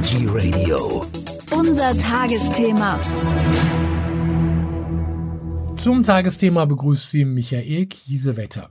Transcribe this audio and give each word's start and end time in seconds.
Energy 0.00 0.26
Radio. 0.26 1.04
Unser 1.50 1.94
Tagesthema. 1.98 2.98
Zum 5.76 6.02
Tagesthema 6.02 6.64
begrüßt 6.64 7.10
Sie 7.10 7.26
Michael 7.26 7.84
Kiesewetter. 7.84 8.70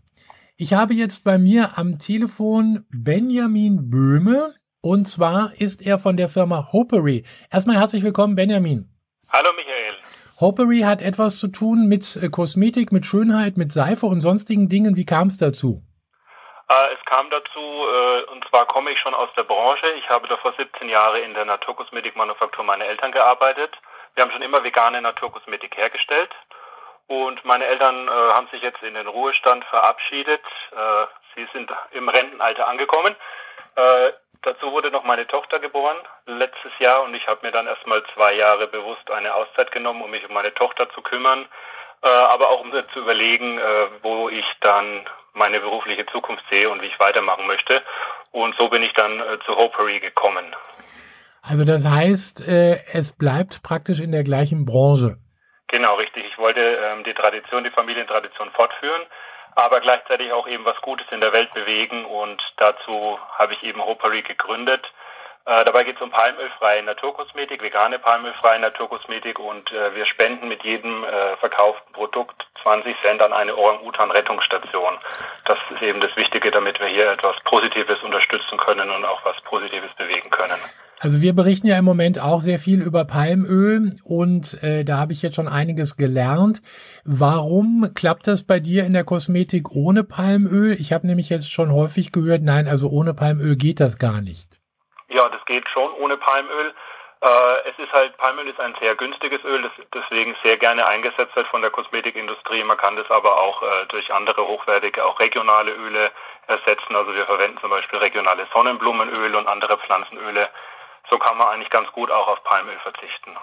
Ich 0.58 0.74
habe 0.74 0.96
jetzt 0.96 1.24
bei 1.24 1.38
mir 1.38 1.78
am 1.78 2.00
Telefon 2.00 2.84
Benjamin 2.90 3.92
Böhme 3.92 4.56
und 4.82 5.08
zwar 5.08 5.54
ist 5.62 5.86
er 5.86 6.00
von 6.00 6.18
der 6.18 6.30
Firma 6.30 6.72
Hopery. 6.72 7.24
Erstmal 7.52 7.78
herzlich 7.78 8.02
willkommen, 8.02 8.34
Benjamin. 8.34 8.90
Hallo 9.28 9.50
Michael. 9.56 9.98
Hopery 10.40 10.80
hat 10.80 11.04
etwas 11.04 11.38
zu 11.38 11.50
tun 11.50 11.88
mit 11.88 12.16
äh, 12.16 12.30
Kosmetik, 12.30 12.92
mit 12.92 13.06
Schönheit, 13.06 13.56
mit 13.56 13.72
Seife 13.72 14.08
und 14.08 14.22
sonstigen 14.22 14.68
Dingen. 14.68 14.96
Wie 14.96 15.06
kam 15.06 15.28
es 15.28 15.38
dazu? 15.38 15.84
Äh, 16.70 16.94
es 16.94 17.06
kam 17.06 17.30
dazu, 17.30 17.60
äh, 17.60 18.24
und 18.32 18.48
zwar 18.50 18.66
komme 18.66 18.92
ich 18.92 19.00
schon 19.00 19.16
aus 19.16 19.30
der 19.36 19.44
Branche. 19.44 19.90
Ich 19.92 20.08
habe 20.10 20.28
davor 20.28 20.54
17 20.54 20.88
Jahre 20.88 21.20
in 21.20 21.34
der 21.34 21.46
Naturkosmetikmanufaktur 21.46 22.64
meiner 22.64 22.86
Eltern 22.86 23.12
gearbeitet. 23.12 23.76
Wir 24.16 24.24
haben 24.24 24.32
schon 24.32 24.42
immer 24.42 24.64
vegane 24.64 25.02
Naturkosmetik 25.02 25.76
hergestellt. 25.78 26.32
Und 27.08 27.44
meine 27.44 27.66
Eltern 27.66 28.08
äh, 28.08 28.12
haben 28.12 28.48
sich 28.52 28.62
jetzt 28.62 28.84
in 28.84 28.94
den 28.94 29.08
Ruhestand 29.08 29.66
verabschiedet. 29.66 30.44
Äh, 30.72 31.06
sie 31.36 31.48
sind 31.54 31.72
im 31.92 32.08
Rentenalter 32.08 32.68
angekommen. 32.68 33.16
Äh, 33.76 34.14
dazu 34.44 34.72
wurde 34.72 34.92
noch 34.92 35.04
meine 35.04 35.26
Tochter 35.26 35.60
geboren 35.60 35.98
letztes 36.28 36.72
Jahr 36.78 37.02
und 37.02 37.16
ich 37.16 37.28
habe 37.28 37.46
mir 37.46 37.52
dann 37.52 37.66
erstmal 37.66 38.04
zwei 38.14 38.34
Jahre 38.34 38.68
bewusst 38.68 39.10
eine 39.10 39.34
Auszeit 39.34 39.72
genommen, 39.72 40.04
um 40.04 40.12
mich 40.12 40.28
um 40.28 40.34
meine 40.34 40.54
Tochter 40.54 40.90
zu 40.92 41.02
kümmern, 41.02 41.48
äh, 42.04 42.10
aber 42.10 42.50
auch 42.50 42.62
um 42.62 42.72
zu 42.72 43.00
überlegen, 43.00 43.58
äh, 43.58 43.88
wo 44.04 44.30
ich 44.30 44.46
dann 44.62 45.06
meine 45.40 45.60
berufliche 45.60 46.06
Zukunft 46.06 46.44
sehe 46.50 46.70
und 46.70 46.84
wie 46.84 46.88
ich 46.88 47.00
weitermachen 47.00 47.48
möchte. 47.48 47.82
Und 48.32 48.54
so 48.58 48.70
bin 48.70 48.84
ich 48.84 48.94
dann 48.94 49.20
äh, 49.20 49.40
zu 49.46 49.56
Hopery 49.56 50.00
gekommen. 50.00 50.46
Also 51.42 51.66
das 51.66 51.90
heißt, 51.90 52.48
äh, 52.48 52.84
es 52.94 53.18
bleibt 53.18 53.64
praktisch 53.64 54.00
in 54.02 54.12
der 54.12 54.24
gleichen 54.24 54.66
Branche. 54.66 55.18
Genau, 55.70 55.96
richtig. 55.96 56.26
Ich 56.26 56.38
wollte 56.38 56.62
ähm, 56.62 57.04
die 57.04 57.14
Tradition, 57.14 57.64
die 57.64 57.72
Familientradition 57.72 58.52
fortführen, 58.52 59.02
aber 59.56 59.80
gleichzeitig 59.80 60.32
auch 60.32 60.48
eben 60.48 60.66
was 60.66 60.80
Gutes 60.82 61.08
in 61.12 61.22
der 61.22 61.34
Welt 61.34 61.52
bewegen 61.54 62.06
und 62.06 62.42
dazu 62.58 63.20
habe 63.38 63.54
ich 63.54 63.64
eben 63.64 63.84
Hopery 63.84 64.22
gegründet. 64.22 64.86
Äh, 65.50 65.66
dabei 65.66 65.84
geht 65.84 65.96
es 65.96 66.02
um 66.04 66.12
palmölfreie 66.12 66.84
Naturkosmetik, 66.84 67.64
vegane 67.64 67.98
palmölfreie 67.98 68.60
Naturkosmetik 68.60 69.40
und 69.40 69.72
äh, 69.72 69.96
wir 69.96 70.06
spenden 70.06 70.48
mit 70.48 70.64
jedem 70.64 71.04
äh, 71.04 71.38
verkauften 71.38 71.92
Produkt 71.92 72.46
20 72.62 72.96
Cent 73.02 73.20
an 73.20 73.34
eine 73.34 73.56
Orang-Utan-Rettungsstation. 73.56 74.94
Das 75.46 75.58
ist 75.74 75.82
eben 75.82 76.02
das 76.02 76.16
Wichtige, 76.16 76.52
damit 76.52 76.80
wir 76.80 76.86
hier 76.86 77.10
etwas 77.10 77.36
Positives 77.46 77.98
unterstützen 78.04 78.60
können 78.60 78.92
und 78.92 79.04
auch 79.06 79.26
was 79.26 79.42
Positives 79.42 79.90
bewegen 79.98 80.30
können. 80.30 80.60
Also 81.00 81.20
wir 81.20 81.34
berichten 81.34 81.66
ja 81.66 81.80
im 81.80 81.86
Moment 81.86 82.20
auch 82.20 82.42
sehr 82.42 82.60
viel 82.60 82.84
über 82.84 83.06
Palmöl 83.06 83.96
und 84.04 84.62
äh, 84.62 84.84
da 84.84 84.98
habe 84.98 85.14
ich 85.14 85.24
jetzt 85.24 85.36
schon 85.36 85.48
einiges 85.48 85.98
gelernt. 85.98 86.62
Warum 87.06 87.90
klappt 87.96 88.28
das 88.28 88.46
bei 88.46 88.60
dir 88.60 88.84
in 88.84 88.94
der 88.94 89.04
Kosmetik 89.04 89.72
ohne 89.72 90.04
Palmöl? 90.04 90.74
Ich 90.80 90.94
habe 90.94 91.08
nämlich 91.08 91.30
jetzt 91.30 91.52
schon 91.52 91.74
häufig 91.74 92.12
gehört, 92.12 92.44
nein, 92.44 92.68
also 92.68 92.88
ohne 92.88 93.16
Palmöl 93.16 93.56
geht 93.56 93.80
das 93.80 93.98
gar 93.98 94.22
nicht. 94.22 94.59
Ja, 95.10 95.28
das 95.30 95.44
geht 95.46 95.68
schon 95.70 95.92
ohne 95.94 96.18
Palmöl. 96.18 96.74
Äh, 97.22 97.70
es 97.70 97.78
ist 97.78 97.92
halt, 97.92 98.16
Palmöl 98.18 98.48
ist 98.48 98.60
ein 98.60 98.76
sehr 98.80 98.96
günstiges 98.96 99.44
Öl, 99.44 99.62
das 99.62 99.72
deswegen 99.94 100.36
sehr 100.44 100.58
gerne 100.58 100.86
eingesetzt 100.86 101.36
wird 101.36 101.48
von 101.48 101.62
der 101.62 101.72
Kosmetikindustrie. 101.72 102.64
Man 102.64 102.78
kann 102.78 102.96
das 102.96 103.10
aber 103.12 103.38
auch 103.38 103.62
äh, 103.62 103.86
durch 103.90 104.12
andere 104.14 104.48
hochwertige, 104.48 105.04
auch 105.04 105.20
regionale 105.20 105.72
Öle 105.72 106.12
ersetzen. 106.48 106.96
Also 106.96 107.14
wir 107.14 107.26
verwenden 107.26 107.58
zum 107.60 107.70
Beispiel 107.70 108.00
regionale 108.00 108.48
Sonnenblumenöl 108.54 109.36
und 109.36 109.48
andere 109.48 109.78
Pflanzenöle 109.80 110.50
so 111.12 111.18
kann 111.18 111.38
man 111.38 111.48
eigentlich 111.48 111.70
ganz 111.70 111.92
gut 111.92 112.12
auch 112.12 112.28
auf 112.28 112.44
Palmöl 112.44 112.78
verzichten. 112.84 113.36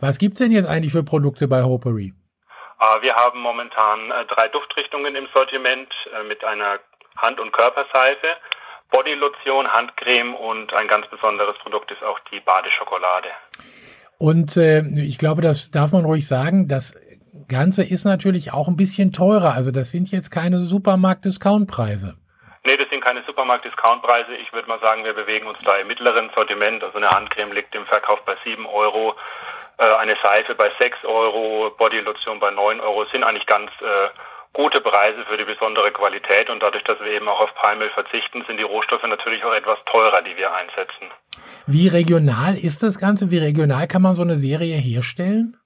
Was 0.00 0.18
gibt's 0.18 0.38
denn 0.38 0.52
jetzt 0.52 0.68
eigentlich 0.68 0.92
für 0.92 1.02
Produkte 1.02 1.48
bei 1.48 1.62
Hopery? 1.62 2.12
Äh, 2.80 3.02
wir 3.02 3.14
haben 3.14 3.40
momentan 3.40 4.10
äh, 4.10 4.26
drei 4.26 4.48
Duftrichtungen 4.48 5.14
im 5.16 5.28
Sortiment 5.34 5.92
äh, 6.12 6.22
mit 6.24 6.44
einer 6.44 6.78
Hand- 7.16 7.40
und 7.40 7.52
Körperseife, 7.52 8.36
Bodylotion, 8.90 9.66
Handcreme 9.72 10.34
und 10.34 10.72
ein 10.72 10.88
ganz 10.88 11.06
besonderes 11.08 11.56
Produkt 11.58 11.90
ist 11.90 12.02
auch 12.02 12.18
die 12.30 12.40
Badeschokolade. 12.40 13.28
Und 14.18 14.56
äh, 14.56 14.82
ich 14.96 15.18
glaube, 15.18 15.42
das 15.42 15.70
darf 15.70 15.92
man 15.92 16.04
ruhig 16.04 16.26
sagen, 16.26 16.68
das 16.68 16.94
Ganze 17.48 17.82
ist 17.82 18.04
natürlich 18.04 18.52
auch 18.52 18.68
ein 18.68 18.76
bisschen 18.76 19.12
teurer. 19.12 19.52
Also 19.54 19.70
das 19.70 19.90
sind 19.90 20.10
jetzt 20.10 20.30
keine 20.30 20.58
Supermarkt-Discount-Preise. 20.58 22.16
Nee, 22.64 22.76
das 22.76 22.88
sind 22.90 23.04
keine 23.04 23.22
Supermarkt-Discount-Preise. 23.24 24.34
Ich 24.36 24.52
würde 24.52 24.68
mal 24.68 24.80
sagen, 24.80 25.04
wir 25.04 25.12
bewegen 25.12 25.46
uns 25.46 25.58
da 25.60 25.76
im 25.76 25.86
mittleren 25.86 26.30
Sortiment. 26.34 26.82
Also 26.82 26.96
eine 26.96 27.08
Handcreme 27.10 27.52
liegt 27.52 27.74
im 27.74 27.86
Verkauf 27.86 28.20
bei 28.24 28.36
7 28.44 28.66
Euro, 28.66 29.14
äh, 29.78 29.84
eine 29.84 30.16
Seife 30.22 30.54
bei 30.54 30.72
6 30.80 31.04
Euro, 31.04 31.70
Bodylotion 31.76 32.40
bei 32.40 32.50
9 32.50 32.80
Euro. 32.80 33.04
Das 33.04 33.12
sind 33.12 33.22
eigentlich 33.22 33.46
ganz 33.46 33.70
äh, 33.80 34.08
gute 34.56 34.80
Preise 34.80 35.22
für 35.28 35.36
die 35.36 35.44
besondere 35.44 35.92
Qualität. 35.92 36.48
Und 36.48 36.60
dadurch, 36.62 36.82
dass 36.84 36.98
wir 37.00 37.12
eben 37.12 37.28
auch 37.28 37.40
auf 37.40 37.54
Palmöl 37.54 37.90
verzichten, 37.90 38.42
sind 38.46 38.56
die 38.56 38.64
Rohstoffe 38.64 39.02
natürlich 39.04 39.44
auch 39.44 39.52
etwas 39.52 39.78
teurer, 39.84 40.22
die 40.22 40.36
wir 40.36 40.52
einsetzen. 40.52 41.12
Wie 41.66 41.88
regional 41.88 42.54
ist 42.54 42.82
das 42.82 42.98
Ganze? 42.98 43.30
Wie 43.30 43.38
regional 43.38 43.86
kann 43.86 44.02
man 44.02 44.14
so 44.14 44.22
eine 44.22 44.36
Serie 44.36 44.76
herstellen? 44.76 45.60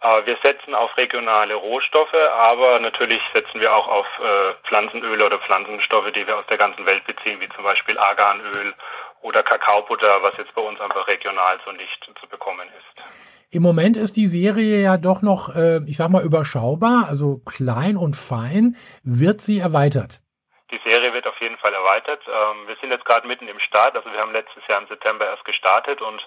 Äh, 0.00 0.24
wir 0.24 0.38
setzen 0.42 0.74
auf 0.74 0.96
regionale 0.96 1.54
Rohstoffe, 1.54 2.22
aber 2.48 2.80
natürlich 2.80 3.20
setzen 3.34 3.60
wir 3.60 3.74
auch 3.74 3.86
auf 3.86 4.06
äh, 4.18 4.54
Pflanzenöle 4.66 5.26
oder 5.26 5.38
Pflanzenstoffe, 5.38 6.10
die 6.12 6.26
wir 6.26 6.38
aus 6.38 6.46
der 6.48 6.58
ganzen 6.58 6.86
Welt 6.86 7.04
beziehen, 7.04 7.38
wie 7.40 7.48
zum 7.50 7.64
Beispiel 7.64 7.98
Arganöl 7.98 8.72
oder 9.20 9.42
Kakaobutter, 9.42 10.22
was 10.22 10.38
jetzt 10.38 10.54
bei 10.54 10.62
uns 10.62 10.80
einfach 10.80 11.06
regional 11.06 11.60
so 11.66 11.72
nicht 11.72 12.10
zu 12.18 12.26
bekommen 12.28 12.68
ist. 12.78 13.31
Im 13.54 13.60
Moment 13.60 13.98
ist 13.98 14.16
die 14.16 14.28
Serie 14.28 14.80
ja 14.80 14.96
doch 14.96 15.20
noch, 15.20 15.54
äh, 15.54 15.84
ich 15.86 15.98
sag 15.98 16.08
mal, 16.08 16.24
überschaubar, 16.24 17.04
also 17.06 17.44
klein 17.44 17.98
und 17.98 18.16
fein. 18.16 18.76
Wird 19.04 19.42
sie 19.42 19.60
erweitert? 19.60 20.24
Die 20.70 20.80
Serie 20.88 21.12
wird 21.12 21.26
auf 21.26 21.38
jeden 21.38 21.58
Fall 21.58 21.74
erweitert. 21.74 22.22
Ähm, 22.26 22.66
wir 22.66 22.76
sind 22.80 22.90
jetzt 22.90 23.04
gerade 23.04 23.28
mitten 23.28 23.48
im 23.48 23.60
Start, 23.60 23.94
also 23.94 24.10
wir 24.10 24.18
haben 24.18 24.32
letztes 24.32 24.66
Jahr 24.68 24.80
im 24.80 24.88
September 24.88 25.26
erst 25.26 25.44
gestartet 25.44 26.00
und 26.00 26.26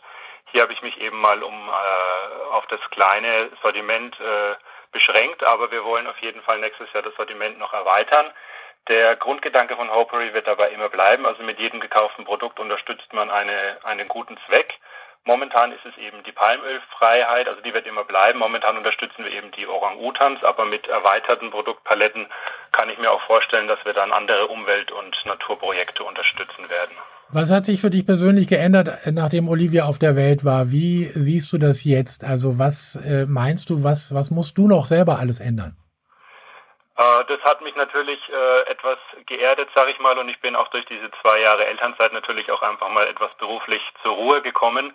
hier 0.52 0.62
habe 0.62 0.74
ich 0.74 0.84
mich 0.84 1.02
eben 1.02 1.20
mal 1.20 1.42
um 1.42 1.68
äh, 1.68 2.54
auf 2.54 2.68
das 2.68 2.80
kleine 2.92 3.50
Sortiment 3.64 4.14
äh, 4.20 4.54
beschränkt, 4.92 5.44
aber 5.44 5.72
wir 5.72 5.84
wollen 5.84 6.06
auf 6.06 6.20
jeden 6.20 6.44
Fall 6.44 6.60
nächstes 6.60 6.94
Jahr 6.94 7.02
das 7.02 7.16
Sortiment 7.16 7.58
noch 7.58 7.74
erweitern. 7.74 8.28
Der 8.88 9.16
Grundgedanke 9.16 9.76
von 9.76 9.90
Hopery 9.90 10.32
wird 10.36 10.46
dabei 10.46 10.70
immer 10.70 10.90
bleiben. 10.90 11.26
Also 11.26 11.42
mit 11.42 11.58
jedem 11.58 11.80
gekauften 11.80 12.24
Produkt 12.24 12.60
unterstützt 12.60 13.12
man 13.14 13.32
eine, 13.32 13.80
einen 13.84 14.08
guten 14.08 14.38
Zweck. 14.46 14.76
Momentan 15.28 15.72
ist 15.72 15.84
es 15.86 15.98
eben 15.98 16.22
die 16.24 16.32
Palmölfreiheit, 16.32 17.48
also 17.48 17.60
die 17.62 17.74
wird 17.74 17.88
immer 17.88 18.04
bleiben. 18.04 18.38
Momentan 18.38 18.78
unterstützen 18.78 19.26
wir 19.26 19.32
eben 19.32 19.50
die 19.58 19.66
Orang-Utans, 19.66 20.44
aber 20.44 20.66
mit 20.66 20.88
erweiterten 20.88 21.50
Produktpaletten 21.50 22.28
kann 22.72 22.90
ich 22.90 23.00
mir 23.00 23.12
auch 23.12 23.22
vorstellen, 23.24 23.68
dass 23.68 23.84
wir 23.86 23.94
dann 23.94 24.12
andere 24.12 24.46
Umwelt- 24.48 24.92
und 24.92 25.16
Naturprojekte 25.26 26.04
unterstützen 26.04 26.70
werden. 26.70 26.96
Was 27.30 27.50
hat 27.52 27.66
sich 27.66 27.82
für 27.82 27.90
dich 27.90 28.06
persönlich 28.06 28.48
geändert, 28.48 28.88
nachdem 29.12 29.50
Olivia 29.50 29.86
auf 29.86 29.98
der 29.98 30.16
Welt 30.16 30.46
war? 30.46 30.72
Wie 30.72 31.06
siehst 31.16 31.52
du 31.52 31.58
das 31.58 31.84
jetzt? 31.84 32.24
Also 32.24 32.60
was 32.60 32.96
äh, 32.98 33.26
meinst 33.26 33.72
du, 33.72 33.84
was, 33.84 34.14
was 34.14 34.30
musst 34.30 34.60
du 34.60 34.68
noch 34.68 34.86
selber 34.86 35.18
alles 35.18 35.40
ändern? 35.40 35.76
Äh, 36.98 37.26
das 37.28 37.42
hat 37.42 37.62
mich 37.62 37.76
natürlich 37.76 38.20
äh, 38.30 38.70
etwas 38.70 39.00
geerdet, 39.26 39.70
sage 39.76 39.90
ich 39.90 40.00
mal, 40.00 40.20
und 40.20 40.30
ich 40.30 40.40
bin 40.40 40.56
auch 40.56 40.68
durch 40.68 40.86
diese 40.86 41.10
zwei 41.22 41.40
Jahre 41.42 41.66
Elternzeit 41.66 42.14
natürlich 42.14 42.52
auch 42.52 42.62
einfach 42.62 42.90
mal 42.90 43.08
etwas 43.08 43.34
beruflich 43.40 43.82
zur 44.04 44.14
Ruhe 44.14 44.44
gekommen. 44.44 44.94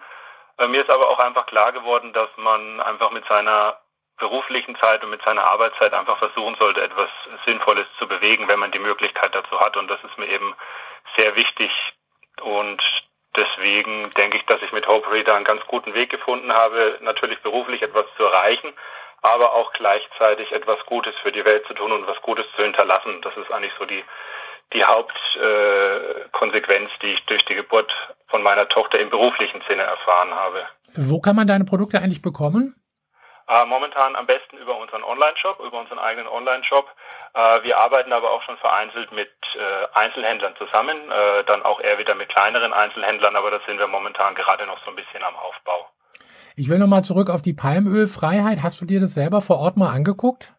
Äh, 0.61 0.69
mir 0.69 0.83
ist 0.83 0.91
aber 0.91 1.09
auch 1.09 1.19
einfach 1.19 1.47
klar 1.47 1.73
geworden, 1.73 2.13
dass 2.13 2.31
man 2.37 2.81
einfach 2.81 3.11
mit 3.11 3.27
seiner 3.27 3.79
beruflichen 4.19 4.77
Zeit 4.77 5.03
und 5.03 5.11
mit 5.11 5.23
seiner 5.23 5.45
Arbeitszeit 5.45 5.95
einfach 5.95 6.19
versuchen 6.19 6.55
sollte, 6.57 6.83
etwas 6.83 7.09
Sinnvolles 7.47 7.87
zu 7.99 8.07
bewegen, 8.07 8.47
wenn 8.49 8.59
man 8.59 8.71
die 8.71 8.79
Möglichkeit 8.79 9.35
dazu 9.35 9.59
hat. 9.59 9.77
Und 9.77 9.89
das 9.89 9.99
ist 10.05 10.19
mir 10.19 10.29
eben 10.29 10.55
sehr 11.17 11.35
wichtig, 11.35 11.71
und 12.41 12.83
deswegen 13.37 14.11
denke 14.13 14.39
ich, 14.39 14.47
dass 14.47 14.63
ich 14.63 14.73
mit 14.73 14.87
Hope 14.87 15.11
Reader 15.11 15.35
einen 15.35 15.45
ganz 15.45 15.65
guten 15.67 15.95
Weg 15.95 16.11
gefunden 16.11 16.53
habe, 16.53 16.99
natürlich 17.01 17.41
beruflich 17.41 17.83
etwas 17.83 18.07
zu 18.17 18.25
erreichen, 18.25 18.73
aber 19.23 19.53
auch 19.53 19.73
gleichzeitig 19.75 20.51
etwas 20.53 20.79
Gutes 20.87 21.15
für 21.23 21.33
die 21.33 21.45
Welt 21.45 21.67
zu 21.67 21.75
tun 21.75 21.93
und 21.93 22.07
was 22.07 22.21
Gutes 22.23 22.47
zu 22.57 22.63
hinterlassen. 22.63 23.21
Das 23.23 23.37
ist 23.37 23.53
eigentlich 23.53 23.75
so 23.79 23.85
die, 23.85 24.03
die 24.73 24.85
Hauptkonsequenz, 24.85 26.91
äh, 26.91 26.99
die 27.03 27.13
ich 27.13 27.25
durch 27.27 27.45
die 27.47 27.55
Geburt 27.55 27.93
von 28.29 28.43
meiner 28.43 28.69
Tochter 28.69 28.99
im 28.99 29.11
beruflichen 29.11 29.63
Sinne 29.69 29.83
erfahren 29.83 30.35
habe. 30.35 30.67
Wo 30.97 31.21
kann 31.21 31.37
man 31.37 31.47
deine 31.47 31.65
Produkte 31.65 31.99
eigentlich 31.99 32.23
bekommen? 32.23 32.75
Äh, 33.51 33.67
momentan 33.67 34.15
am 34.15 34.27
besten 34.27 34.59
über 34.59 34.79
unseren 34.79 35.03
Online-Shop, 35.03 35.59
über 35.67 35.81
unseren 35.81 35.99
eigenen 35.99 36.29
Online-Shop. 36.29 36.87
Äh, 37.35 37.65
wir 37.65 37.79
arbeiten 37.79 38.13
aber 38.13 38.31
auch 38.31 38.43
schon 38.43 38.57
vereinzelt 38.59 39.11
mit 39.11 39.31
äh, 39.57 39.99
Einzelhändlern 39.99 40.55
zusammen, 40.57 40.97
äh, 41.11 41.43
dann 41.47 41.65
auch 41.65 41.81
eher 41.81 41.99
wieder 41.99 42.15
mit 42.15 42.29
kleineren 42.29 42.73
Einzelhändlern, 42.73 43.35
aber 43.35 43.51
da 43.51 43.59
sind 43.67 43.81
wir 43.81 43.89
momentan 43.89 44.37
gerade 44.37 44.67
noch 44.67 44.79
so 44.85 44.91
ein 44.91 44.97
bisschen 44.97 45.25
am 45.25 45.35
Aufbau. 45.35 45.89
Ich 46.55 46.69
will 46.69 46.79
nochmal 46.79 47.03
zurück 47.03 47.29
auf 47.29 47.43
die 47.43 47.55
Palmölfreiheit. 47.55 48.63
Hast 48.63 48.81
du 48.81 48.85
dir 48.85 49.01
das 49.01 49.15
selber 49.15 49.41
vor 49.41 49.59
Ort 49.59 49.77
mal 49.77 49.91
angeguckt? 49.91 50.55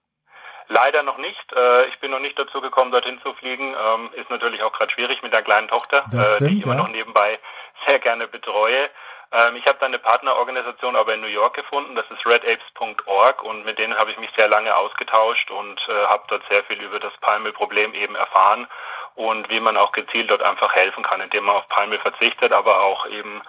Leider 0.74 1.04
noch 1.04 1.18
nicht. 1.18 1.54
Äh, 1.54 1.88
ich 1.88 2.00
bin 2.00 2.12
noch 2.12 2.20
nicht 2.20 2.40
dazu 2.40 2.62
gekommen, 2.62 2.92
dorthin 2.92 3.22
zu 3.22 3.34
fliegen. 3.34 3.76
Ähm, 3.78 4.10
ist 4.14 4.30
natürlich 4.30 4.64
auch 4.64 4.72
gerade 4.72 4.92
schwierig 4.94 5.22
mit 5.22 5.34
der 5.34 5.42
kleinen 5.44 5.68
Tochter, 5.68 6.06
stimmt, 6.08 6.40
die 6.40 6.60
ich 6.60 6.64
immer 6.64 6.76
ja. 6.76 6.82
noch 6.82 6.88
nebenbei 6.88 7.40
sehr 7.88 8.00
gerne 8.00 8.28
betreue. 8.28 8.90
Ähm, 9.34 9.58
ich 9.58 9.66
habe 9.66 9.80
da 9.80 9.86
eine 9.86 10.00
Partnerorganisation 10.00 10.96
aber 10.96 11.14
in 11.14 11.22
New 11.22 11.28
York 11.28 11.56
gefunden, 11.56 11.96
das 11.96 12.06
ist 12.10 12.26
redapes.org 12.26 13.44
und 13.44 13.66
mit 13.66 13.80
denen 13.80 13.98
habe 13.98 14.12
ich 14.12 14.18
mich 14.18 14.30
sehr 14.38 14.48
lange 14.48 14.74
ausgetauscht 14.74 15.52
und 15.52 15.82
äh, 15.90 16.06
habe 16.08 16.24
dort 16.30 16.44
sehr 16.50 16.64
viel 16.64 16.82
über 16.82 17.02
das 17.02 17.14
Palmölproblem 17.20 17.94
eben 17.94 18.16
erfahren 18.16 18.68
und 19.16 19.50
wie 19.50 19.60
man 19.60 19.76
auch 19.76 19.92
gezielt 19.92 20.32
dort 20.32 20.42
einfach 20.42 20.74
helfen 20.74 21.04
kann, 21.04 21.20
indem 21.20 21.46
man 21.46 21.56
auf 21.56 21.68
Palmöl 21.68 22.00
verzichtet, 22.00 22.54
aber 22.54 22.82
auch 22.82 23.06
eben 23.08 23.42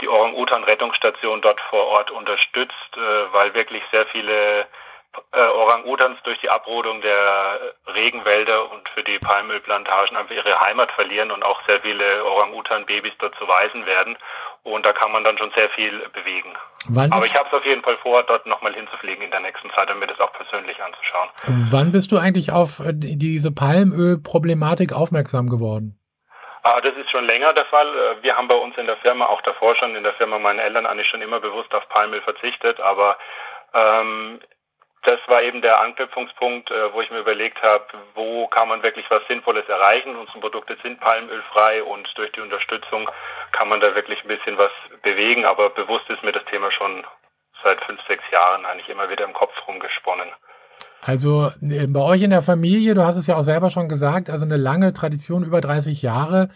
die 0.00 0.08
Orang-Utan-Rettungsstation 0.08 1.42
dort 1.42 1.60
vor 1.68 1.86
Ort 1.86 2.10
unterstützt, 2.10 2.96
äh, 2.96 3.32
weil 3.32 3.52
wirklich 3.52 3.82
sehr 3.90 4.06
viele 4.06 4.66
äh, 5.32 5.40
Orang-Utans 5.40 6.18
durch 6.24 6.38
die 6.40 6.48
Abrodung 6.48 7.00
der 7.00 7.74
Regenwälder 7.94 8.70
und 8.70 8.88
für 8.90 9.02
die 9.02 9.18
Palmölplantagen 9.18 10.16
einfach 10.16 10.34
ihre 10.34 10.60
Heimat 10.60 10.90
verlieren 10.92 11.30
und 11.30 11.42
auch 11.42 11.60
sehr 11.66 11.80
viele 11.80 12.24
Orang-Utan-Babys 12.24 13.14
dort 13.18 13.34
zu 13.36 13.46
Waisen 13.46 13.86
werden. 13.86 14.16
Und 14.62 14.86
da 14.86 14.92
kann 14.92 15.10
man 15.10 15.24
dann 15.24 15.36
schon 15.38 15.50
sehr 15.56 15.68
viel 15.70 15.98
bewegen. 16.10 16.54
Wann 16.88 17.12
Aber 17.12 17.26
ich 17.26 17.34
habe 17.34 17.48
es 17.48 17.52
auf 17.52 17.64
jeden 17.64 17.82
Fall 17.82 17.96
vor, 17.98 18.22
dort 18.22 18.46
nochmal 18.46 18.74
hinzufliegen 18.74 19.24
in 19.24 19.30
der 19.30 19.40
nächsten 19.40 19.70
Zeit, 19.70 19.90
um 19.90 19.98
mir 19.98 20.06
das 20.06 20.20
auch 20.20 20.32
persönlich 20.32 20.76
anzuschauen. 20.82 21.28
Wann 21.70 21.92
bist 21.92 22.12
du 22.12 22.18
eigentlich 22.18 22.52
auf 22.52 22.80
äh, 22.80 22.92
diese 22.94 23.52
Palmölproblematik 23.52 24.92
aufmerksam 24.92 25.48
geworden? 25.48 25.98
Ah, 26.62 26.80
das 26.80 26.96
ist 26.96 27.10
schon 27.10 27.24
länger 27.26 27.52
der 27.54 27.66
Fall. 27.66 27.88
Äh, 27.88 28.22
wir 28.22 28.36
haben 28.36 28.48
bei 28.48 28.54
uns 28.54 28.76
in 28.78 28.86
der 28.86 28.96
Firma, 28.98 29.26
auch 29.26 29.42
davor 29.42 29.74
schon 29.76 29.96
in 29.96 30.04
der 30.04 30.14
Firma 30.14 30.38
meiner 30.38 30.62
Eltern 30.62 30.86
eigentlich 30.86 31.08
schon 31.08 31.22
immer 31.22 31.40
bewusst 31.40 31.74
auf 31.74 31.88
Palmöl 31.88 32.20
verzichtet, 32.22 32.78
aber 32.80 33.18
ähm, 33.74 34.40
das 35.04 35.18
war 35.26 35.42
eben 35.42 35.62
der 35.62 35.80
Anknüpfungspunkt, 35.80 36.70
äh, 36.70 36.92
wo 36.92 37.00
ich 37.00 37.10
mir 37.10 37.20
überlegt 37.20 37.60
habe, 37.62 37.84
wo 38.14 38.46
kann 38.48 38.68
man 38.68 38.82
wirklich 38.82 39.04
was 39.10 39.22
Sinnvolles 39.26 39.68
erreichen. 39.68 40.16
Unsere 40.16 40.38
Produkte 40.38 40.76
sind 40.82 41.00
palmölfrei 41.00 41.82
und 41.82 42.08
durch 42.14 42.30
die 42.32 42.40
Unterstützung 42.40 43.10
kann 43.50 43.68
man 43.68 43.80
da 43.80 43.94
wirklich 43.94 44.22
ein 44.22 44.28
bisschen 44.28 44.56
was 44.58 44.70
bewegen. 45.02 45.44
Aber 45.44 45.70
bewusst 45.70 46.08
ist 46.08 46.22
mir 46.22 46.32
das 46.32 46.44
Thema 46.44 46.70
schon 46.70 47.04
seit 47.64 47.82
fünf, 47.84 48.00
sechs 48.06 48.22
Jahren 48.30 48.64
eigentlich 48.64 48.88
immer 48.88 49.10
wieder 49.10 49.24
im 49.24 49.32
Kopf 49.32 49.52
rumgesponnen. 49.66 50.28
Also 51.00 51.50
äh, 51.60 51.86
bei 51.88 52.00
euch 52.00 52.22
in 52.22 52.30
der 52.30 52.42
Familie, 52.42 52.94
du 52.94 53.04
hast 53.04 53.16
es 53.16 53.26
ja 53.26 53.36
auch 53.36 53.42
selber 53.42 53.70
schon 53.70 53.88
gesagt, 53.88 54.30
also 54.30 54.44
eine 54.44 54.56
lange 54.56 54.92
Tradition, 54.92 55.42
über 55.42 55.60
30 55.60 56.00
Jahre. 56.02 56.48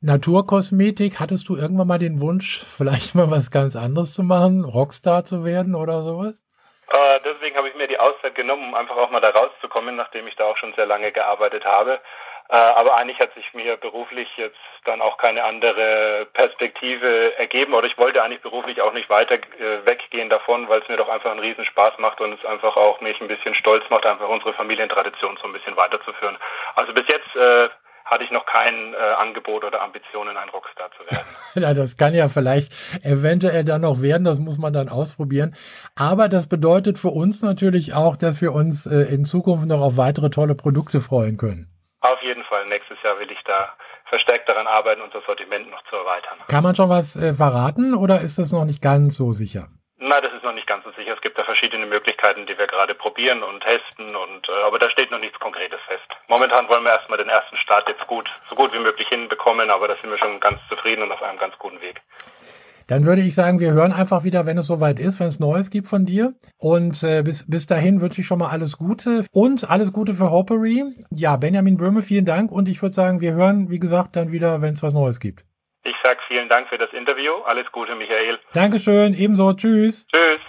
Naturkosmetik, 0.00 1.20
hattest 1.20 1.48
du 1.48 1.56
irgendwann 1.56 1.86
mal 1.86 1.98
den 1.98 2.20
Wunsch, 2.20 2.64
vielleicht 2.76 3.14
mal 3.14 3.30
was 3.30 3.52
ganz 3.52 3.76
anderes 3.76 4.12
zu 4.12 4.24
machen, 4.24 4.64
Rockstar 4.64 5.24
zu 5.24 5.44
werden 5.44 5.76
oder 5.76 6.02
sowas? 6.02 6.42
Äh, 6.92 7.20
deswegen 7.24 7.56
habe 7.56 7.68
ich 7.68 7.74
mir 7.74 7.88
die 7.88 7.98
Auszeit 7.98 8.34
genommen, 8.34 8.68
um 8.68 8.74
einfach 8.74 8.96
auch 8.96 9.10
mal 9.10 9.20
da 9.20 9.30
rauszukommen, 9.30 9.96
nachdem 9.96 10.26
ich 10.26 10.36
da 10.36 10.44
auch 10.44 10.56
schon 10.58 10.74
sehr 10.74 10.86
lange 10.86 11.10
gearbeitet 11.10 11.64
habe. 11.64 12.00
Äh, 12.48 12.56
aber 12.56 12.96
eigentlich 12.96 13.18
hat 13.18 13.32
sich 13.34 13.54
mir 13.54 13.78
beruflich 13.78 14.28
jetzt 14.36 14.58
dann 14.84 15.00
auch 15.00 15.16
keine 15.16 15.44
andere 15.44 16.26
Perspektive 16.34 17.34
ergeben 17.38 17.72
oder 17.72 17.86
ich 17.86 17.96
wollte 17.96 18.22
eigentlich 18.22 18.42
beruflich 18.42 18.82
auch 18.82 18.92
nicht 18.92 19.08
weiter 19.08 19.36
äh, 19.36 19.86
weggehen 19.86 20.28
davon, 20.28 20.68
weil 20.68 20.82
es 20.82 20.88
mir 20.88 20.98
doch 20.98 21.08
einfach 21.08 21.30
einen 21.30 21.40
Riesenspaß 21.40 21.96
macht 21.96 22.20
und 22.20 22.38
es 22.38 22.44
einfach 22.44 22.76
auch 22.76 23.00
mich 23.00 23.18
ein 23.22 23.28
bisschen 23.28 23.54
stolz 23.54 23.88
macht, 23.88 24.04
einfach 24.04 24.28
unsere 24.28 24.52
Familientradition 24.52 25.38
so 25.40 25.44
ein 25.46 25.52
bisschen 25.54 25.76
weiterzuführen. 25.76 26.36
Also 26.74 26.92
bis 26.92 27.06
jetzt 27.08 27.36
äh, 27.36 27.70
hatte 28.04 28.24
ich 28.24 28.30
noch 28.30 28.46
kein 28.46 28.94
äh, 28.94 28.96
Angebot 28.96 29.64
oder 29.64 29.82
Ambitionen, 29.82 30.36
ein 30.36 30.48
Rockstar 30.48 30.90
zu 30.96 31.04
werden. 31.10 31.26
ja, 31.54 31.74
das 31.74 31.96
kann 31.96 32.14
ja 32.14 32.28
vielleicht 32.28 32.72
eventuell 33.04 33.64
dann 33.64 33.82
noch 33.82 34.02
werden, 34.02 34.24
das 34.24 34.38
muss 34.38 34.58
man 34.58 34.72
dann 34.72 34.88
ausprobieren. 34.88 35.54
Aber 35.96 36.28
das 36.28 36.48
bedeutet 36.48 36.98
für 36.98 37.08
uns 37.08 37.42
natürlich 37.42 37.94
auch, 37.94 38.16
dass 38.16 38.40
wir 38.42 38.52
uns 38.52 38.86
äh, 38.86 39.12
in 39.12 39.24
Zukunft 39.24 39.66
noch 39.66 39.80
auf 39.80 39.96
weitere 39.96 40.30
tolle 40.30 40.54
Produkte 40.54 41.00
freuen 41.00 41.36
können. 41.36 41.68
Auf 42.00 42.20
jeden 42.22 42.44
Fall. 42.44 42.66
Nächstes 42.66 42.98
Jahr 43.02 43.18
will 43.18 43.30
ich 43.30 43.42
da 43.44 43.74
verstärkt 44.06 44.48
daran 44.48 44.66
arbeiten, 44.66 45.00
unser 45.00 45.22
Sortiment 45.22 45.70
noch 45.70 45.82
zu 45.84 45.96
erweitern. 45.96 46.38
Kann 46.48 46.62
man 46.62 46.74
schon 46.74 46.90
was 46.90 47.16
äh, 47.16 47.32
verraten 47.32 47.94
oder 47.94 48.20
ist 48.20 48.38
das 48.38 48.52
noch 48.52 48.64
nicht 48.64 48.82
ganz 48.82 49.16
so 49.16 49.32
sicher? 49.32 49.68
Na, 50.04 50.20
das 50.20 50.32
ist 50.34 50.42
noch 50.42 50.52
nicht 50.52 50.66
ganz 50.66 50.82
so 50.82 50.90
sicher. 50.98 51.14
Es 51.14 51.20
gibt 51.20 51.38
da 51.38 51.44
verschiedene 51.44 51.86
Möglichkeiten, 51.86 52.44
die 52.46 52.58
wir 52.58 52.66
gerade 52.66 52.92
probieren 52.92 53.44
und 53.44 53.62
testen 53.62 54.10
und 54.16 54.48
äh, 54.48 54.62
aber 54.66 54.80
da 54.80 54.90
steht 54.90 55.12
noch 55.12 55.20
nichts 55.20 55.38
Konkretes 55.38 55.78
fest. 55.86 56.02
Momentan 56.26 56.68
wollen 56.68 56.82
wir 56.82 56.90
erstmal 56.90 57.18
den 57.18 57.28
ersten 57.28 57.56
Start 57.58 57.88
jetzt 57.88 58.04
gut, 58.08 58.28
so 58.50 58.56
gut 58.56 58.72
wie 58.72 58.80
möglich 58.80 59.06
hinbekommen, 59.06 59.70
aber 59.70 59.86
da 59.86 59.94
sind 60.00 60.10
wir 60.10 60.18
schon 60.18 60.40
ganz 60.40 60.58
zufrieden 60.68 61.04
und 61.04 61.12
auf 61.12 61.22
einem 61.22 61.38
ganz 61.38 61.56
guten 61.56 61.80
Weg. 61.80 62.02
Dann 62.88 63.06
würde 63.06 63.22
ich 63.22 63.36
sagen, 63.36 63.60
wir 63.60 63.70
hören 63.74 63.92
einfach 63.92 64.24
wieder, 64.24 64.44
wenn 64.44 64.58
es 64.58 64.66
soweit 64.66 64.98
ist, 64.98 65.20
wenn 65.20 65.28
es 65.28 65.38
Neues 65.38 65.70
gibt 65.70 65.86
von 65.86 66.04
dir. 66.04 66.34
Und 66.58 67.04
äh, 67.04 67.22
bis, 67.22 67.48
bis 67.48 67.68
dahin 67.68 68.00
wünsche 68.00 68.22
ich 68.22 68.26
schon 68.26 68.40
mal 68.40 68.50
alles 68.50 68.78
Gute 68.78 69.24
und 69.30 69.70
alles 69.70 69.92
Gute 69.92 70.14
für 70.14 70.32
Hoppery. 70.32 70.82
Ja, 71.10 71.36
Benjamin 71.36 71.76
Böhme, 71.76 72.02
vielen 72.02 72.24
Dank 72.24 72.50
und 72.50 72.68
ich 72.68 72.82
würde 72.82 72.96
sagen, 72.96 73.20
wir 73.20 73.34
hören, 73.34 73.70
wie 73.70 73.78
gesagt, 73.78 74.16
dann 74.16 74.32
wieder, 74.32 74.62
wenn 74.62 74.74
es 74.74 74.82
was 74.82 74.92
Neues 74.92 75.20
gibt. 75.20 75.44
Sage 76.02 76.18
vielen 76.26 76.48
Dank 76.48 76.68
für 76.68 76.78
das 76.78 76.92
Interview. 76.92 77.32
Alles 77.44 77.70
Gute, 77.72 77.94
Michael. 77.94 78.38
Dankeschön, 78.54 79.14
ebenso. 79.14 79.52
Tschüss. 79.52 80.06
Tschüss. 80.08 80.40